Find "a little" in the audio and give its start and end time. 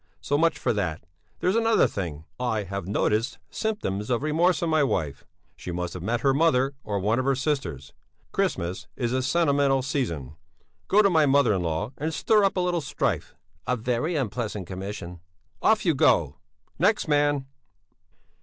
12.57-12.81